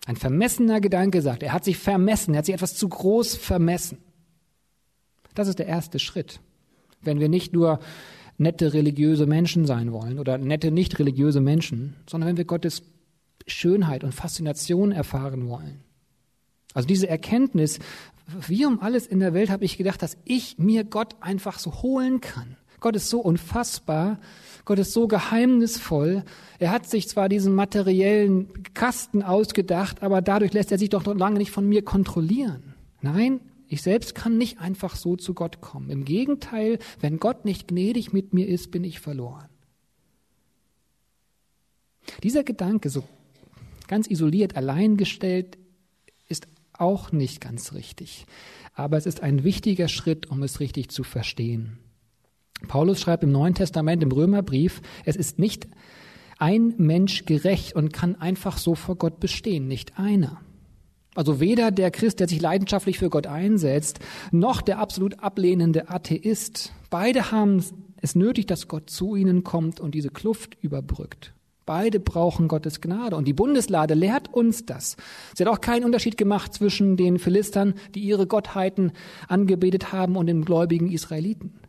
[0.05, 3.99] Ein vermessener Gedanke sagt, er hat sich vermessen, er hat sich etwas zu groß vermessen.
[5.35, 6.39] Das ist der erste Schritt.
[7.01, 7.79] Wenn wir nicht nur
[8.37, 12.81] nette religiöse Menschen sein wollen oder nette nicht religiöse Menschen, sondern wenn wir Gottes
[13.45, 15.81] Schönheit und Faszination erfahren wollen.
[16.73, 17.79] Also diese Erkenntnis,
[18.47, 21.81] wie um alles in der Welt habe ich gedacht, dass ich mir Gott einfach so
[21.81, 22.55] holen kann.
[22.79, 24.19] Gott ist so unfassbar,
[24.65, 26.23] Gott ist so geheimnisvoll.
[26.59, 31.15] Er hat sich zwar diesen materiellen Kasten ausgedacht, aber dadurch lässt er sich doch noch
[31.15, 32.75] lange nicht von mir kontrollieren.
[33.01, 35.89] Nein, ich selbst kann nicht einfach so zu Gott kommen.
[35.89, 39.47] Im Gegenteil, wenn Gott nicht gnädig mit mir ist, bin ich verloren.
[42.23, 43.03] Dieser Gedanke, so
[43.87, 45.57] ganz isoliert, allein gestellt,
[46.27, 48.25] ist auch nicht ganz richtig.
[48.73, 51.79] Aber es ist ein wichtiger Schritt, um es richtig zu verstehen.
[52.67, 55.67] Paulus schreibt im Neuen Testament, im Römerbrief, es ist nicht
[56.37, 60.41] ein Mensch gerecht und kann einfach so vor Gott bestehen, nicht einer.
[61.15, 63.99] Also weder der Christ, der sich leidenschaftlich für Gott einsetzt,
[64.31, 66.71] noch der absolut ablehnende Atheist.
[66.89, 67.63] Beide haben
[68.01, 71.33] es nötig, dass Gott zu ihnen kommt und diese Kluft überbrückt.
[71.65, 73.15] Beide brauchen Gottes Gnade.
[73.15, 74.97] Und die Bundeslade lehrt uns das.
[75.35, 78.91] Sie hat auch keinen Unterschied gemacht zwischen den Philistern, die ihre Gottheiten
[79.27, 81.59] angebetet haben, und den gläubigen Israeliten.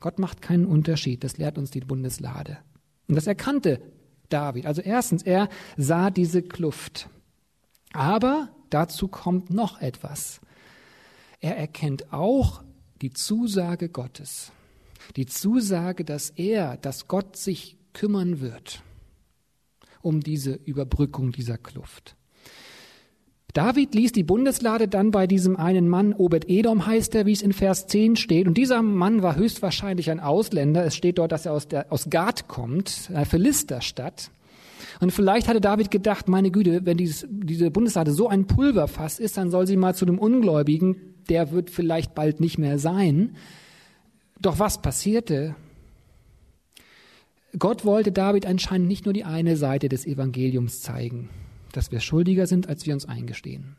[0.00, 1.24] Gott macht keinen Unterschied.
[1.24, 2.58] Das lehrt uns die Bundeslade.
[3.08, 3.80] Und das erkannte
[4.28, 4.66] David.
[4.66, 7.08] Also erstens, er sah diese Kluft.
[7.92, 10.40] Aber dazu kommt noch etwas.
[11.40, 12.62] Er erkennt auch
[13.00, 14.52] die Zusage Gottes.
[15.16, 18.82] Die Zusage, dass er, dass Gott sich kümmern wird
[20.06, 22.15] um diese Überbrückung dieser Kluft.
[23.56, 27.54] David ließ die Bundeslade dann bei diesem einen Mann, Obed-Edom heißt er, wie es in
[27.54, 28.46] Vers 10 steht.
[28.46, 30.84] Und dieser Mann war höchstwahrscheinlich ein Ausländer.
[30.84, 34.30] Es steht dort, dass er aus, der, aus Gad kommt, einer Philisterstadt.
[35.00, 39.38] Und vielleicht hatte David gedacht, meine Güte, wenn dieses, diese Bundeslade so ein Pulverfass ist,
[39.38, 43.36] dann soll sie mal zu dem Ungläubigen, der wird vielleicht bald nicht mehr sein.
[44.38, 45.56] Doch was passierte?
[47.58, 51.30] Gott wollte David anscheinend nicht nur die eine Seite des Evangeliums zeigen,
[51.76, 53.76] dass wir schuldiger sind, als wir uns eingestehen,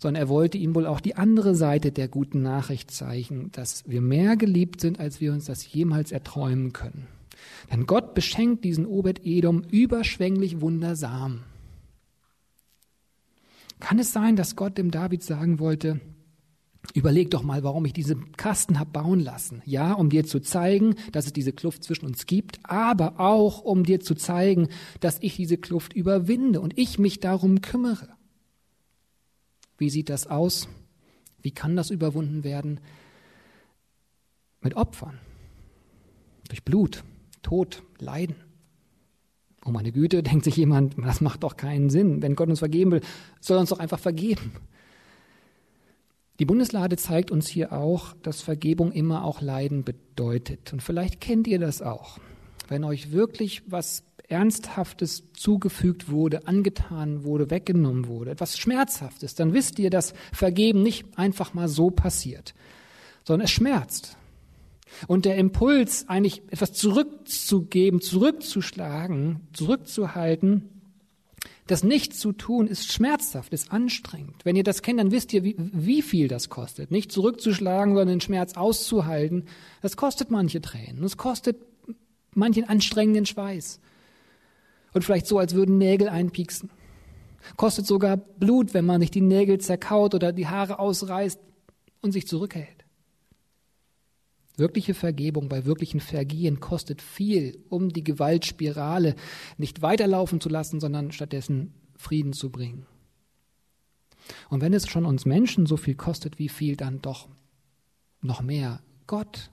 [0.00, 4.00] sondern er wollte ihm wohl auch die andere Seite der guten Nachricht zeigen, dass wir
[4.00, 7.06] mehr geliebt sind, als wir uns das jemals erträumen können.
[7.70, 11.44] Denn Gott beschenkt diesen Obed-Edom überschwänglich wundersam.
[13.80, 16.00] Kann es sein, dass Gott dem David sagen wollte,
[16.94, 19.62] Überleg doch mal, warum ich diese Kasten habe bauen lassen.
[19.64, 23.84] Ja, um dir zu zeigen, dass es diese Kluft zwischen uns gibt, aber auch um
[23.84, 24.68] dir zu zeigen,
[25.00, 28.08] dass ich diese Kluft überwinde und ich mich darum kümmere.
[29.78, 30.68] Wie sieht das aus?
[31.40, 32.80] Wie kann das überwunden werden?
[34.60, 35.18] Mit Opfern,
[36.48, 37.04] durch Blut,
[37.42, 38.36] Tod, Leiden.
[39.64, 42.22] Oh meine Güte, denkt sich jemand, das macht doch keinen Sinn.
[42.22, 43.02] Wenn Gott uns vergeben will,
[43.40, 44.52] soll er uns doch einfach vergeben.
[46.42, 50.72] Die Bundeslade zeigt uns hier auch, dass Vergebung immer auch Leiden bedeutet.
[50.72, 52.18] Und vielleicht kennt ihr das auch.
[52.66, 59.78] Wenn euch wirklich was Ernsthaftes zugefügt wurde, angetan wurde, weggenommen wurde, etwas Schmerzhaftes, dann wisst
[59.78, 62.54] ihr, dass Vergeben nicht einfach mal so passiert,
[63.22, 64.16] sondern es schmerzt.
[65.06, 70.71] Und der Impuls, eigentlich etwas zurückzugeben, zurückzuschlagen, zurückzuhalten,
[71.66, 74.44] das nicht zu tun, ist schmerzhaft, ist anstrengend.
[74.44, 76.90] Wenn ihr das kennt, dann wisst ihr, wie, wie viel das kostet.
[76.90, 79.44] Nicht zurückzuschlagen, sondern den Schmerz auszuhalten.
[79.80, 81.02] Das kostet manche Tränen.
[81.02, 81.56] Das kostet
[82.34, 83.80] manchen anstrengenden Schweiß.
[84.92, 86.70] Und vielleicht so, als würden Nägel einpieksen.
[87.56, 91.40] Kostet sogar Blut, wenn man nicht die Nägel zerkaut oder die Haare ausreißt
[92.00, 92.81] und sich zurückhält.
[94.56, 99.14] Wirkliche Vergebung bei wirklichen Vergehen kostet viel, um die Gewaltspirale
[99.56, 102.86] nicht weiterlaufen zu lassen, sondern stattdessen Frieden zu bringen.
[104.50, 107.28] Und wenn es schon uns Menschen so viel kostet, wie viel dann doch
[108.20, 109.50] noch mehr Gott?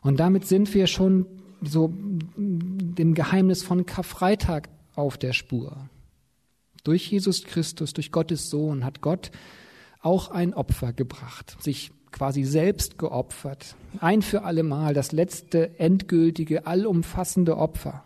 [0.00, 1.26] Und damit sind wir schon
[1.60, 1.92] so
[2.36, 5.88] dem Geheimnis von Karfreitag auf der Spur.
[6.84, 9.30] Durch Jesus Christus, durch Gottes Sohn hat Gott
[10.00, 13.74] auch ein Opfer gebracht, sich quasi selbst geopfert.
[14.00, 18.04] Ein für allemal, das letzte, endgültige, allumfassende Opfer.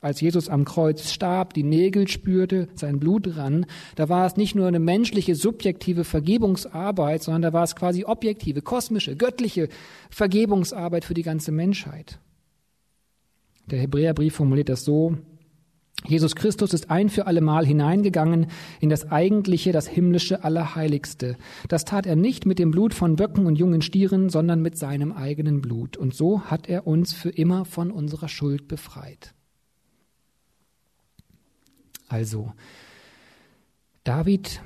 [0.00, 4.56] Als Jesus am Kreuz starb, die Nägel spürte, sein Blut rann, da war es nicht
[4.56, 9.68] nur eine menschliche, subjektive Vergebungsarbeit, sondern da war es quasi objektive, kosmische, göttliche
[10.10, 12.18] Vergebungsarbeit für die ganze Menschheit.
[13.66, 15.18] Der Hebräerbrief formuliert das so,
[16.06, 18.48] Jesus Christus ist ein für allemal hineingegangen
[18.80, 21.36] in das eigentliche, das himmlische Allerheiligste.
[21.68, 25.12] Das tat er nicht mit dem Blut von Böcken und jungen Stieren, sondern mit seinem
[25.12, 25.96] eigenen Blut.
[25.96, 29.32] Und so hat er uns für immer von unserer Schuld befreit.
[32.08, 32.52] Also,
[34.04, 34.60] David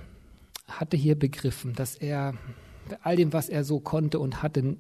[0.67, 2.35] hatte hier begriffen, dass er
[2.89, 4.77] bei all dem, was er so konnte und hatte,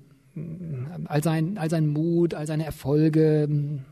[1.07, 3.49] all sein, all sein Mut, all seine Erfolge,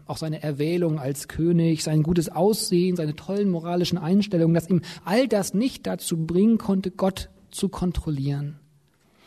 [0.06, 5.26] auch seine Erwählung als König, sein gutes Aussehen, seine tollen moralischen Einstellungen, dass ihm all
[5.26, 8.58] das nicht dazu bringen konnte, Gott zu kontrollieren.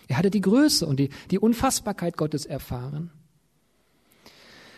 [0.07, 3.11] Er hatte die Größe und die, die Unfassbarkeit Gottes erfahren.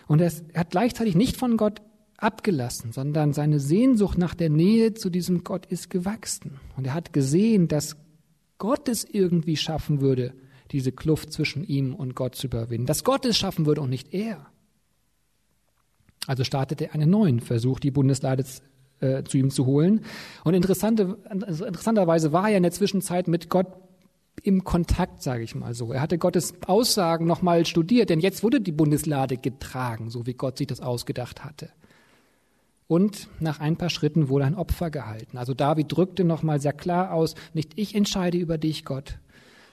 [0.07, 1.81] Und er hat gleichzeitig nicht von Gott
[2.17, 6.59] abgelassen, sondern seine Sehnsucht nach der Nähe zu diesem Gott ist gewachsen.
[6.77, 7.95] Und er hat gesehen, dass
[8.57, 10.33] Gott es irgendwie schaffen würde,
[10.71, 12.85] diese Kluft zwischen ihm und Gott zu überwinden.
[12.85, 14.47] Dass Gott es schaffen würde und nicht er.
[16.27, 18.45] Also startete er einen neuen Versuch, die Bundeslade
[18.99, 20.01] äh, zu ihm zu holen.
[20.43, 23.67] Und interessante, also interessanterweise war er in der Zwischenzeit mit Gott
[24.43, 25.91] im Kontakt, sage ich mal so.
[25.91, 30.57] Er hatte Gottes Aussagen nochmal studiert, denn jetzt wurde die Bundeslade getragen, so wie Gott
[30.57, 31.69] sich das ausgedacht hatte.
[32.87, 35.37] Und nach ein paar Schritten wurde ein Opfer gehalten.
[35.37, 39.19] Also David drückte nochmal sehr klar aus, nicht ich entscheide über dich, Gott,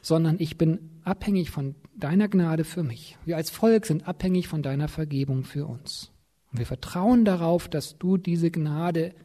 [0.06, 3.18] sondern ich bin abhängig von deiner Gnade für mich.
[3.24, 6.12] Wir als Volk sind abhängig von deiner Vergebung für uns.
[6.52, 9.16] Und wir vertrauen darauf, dass du diese Gnade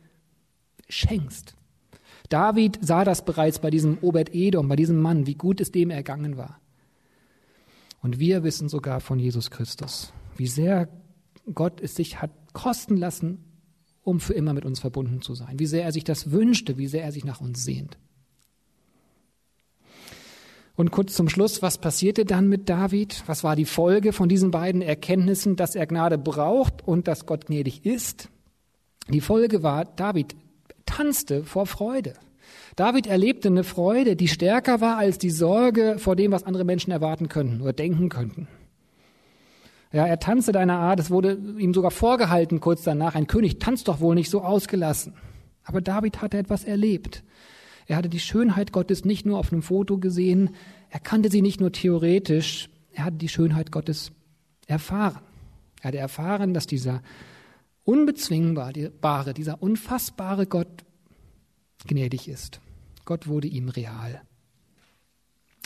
[0.89, 1.55] schenkst.
[2.29, 6.35] David sah das bereits bei diesem Obed-Edom, bei diesem Mann, wie gut es dem ergangen
[6.35, 6.59] war.
[8.01, 10.89] Und wir wissen sogar von Jesus Christus, wie sehr
[11.53, 13.43] Gott es sich hat kosten lassen,
[14.01, 16.87] um für immer mit uns verbunden zu sein, wie sehr er sich das wünschte, wie
[16.87, 17.99] sehr er sich nach uns sehnt.
[20.75, 23.23] Und kurz zum Schluss, was passierte dann mit David?
[23.27, 27.47] Was war die Folge von diesen beiden Erkenntnissen, dass er Gnade braucht und dass Gott
[27.47, 28.29] gnädig ist?
[29.09, 30.35] Die Folge war, David
[30.85, 32.13] tanzte vor Freude.
[32.75, 36.91] David erlebte eine Freude, die stärker war als die Sorge vor dem, was andere Menschen
[36.91, 38.47] erwarten könnten oder denken könnten.
[39.91, 43.89] Ja, er tanzte deiner Art, es wurde ihm sogar vorgehalten kurz danach, ein König tanzt
[43.89, 45.15] doch wohl nicht so ausgelassen.
[45.63, 47.23] Aber David hatte etwas erlebt.
[47.87, 50.51] Er hatte die Schönheit Gottes nicht nur auf einem Foto gesehen,
[50.89, 54.11] er kannte sie nicht nur theoretisch, er hatte die Schönheit Gottes
[54.67, 55.21] erfahren.
[55.81, 57.01] Er hatte erfahren, dass dieser
[57.83, 60.83] unbezwingbare, dieser unfassbare Gott
[61.87, 62.59] gnädig ist.
[63.05, 64.21] Gott wurde ihm real.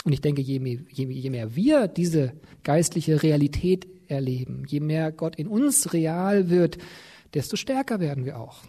[0.04, 5.36] Und ich denke, je mehr, je mehr, wir diese geistliche Realität erleben, je mehr Gott
[5.36, 6.78] in uns real wird,
[7.34, 8.62] desto stärker werden wir auch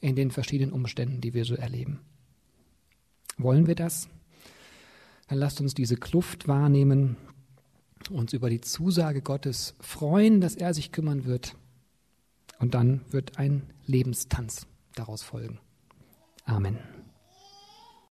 [0.00, 2.00] in den verschiedenen Umständen, die wir so erleben.
[3.38, 4.08] Wollen wir das?
[5.28, 7.16] Dann lasst uns diese Kluft wahrnehmen,
[8.10, 11.56] uns über die Zusage Gottes freuen, dass er sich kümmern wird.
[12.58, 15.58] Und dann wird ein Lebenstanz daraus folgen.
[16.44, 16.78] Amen.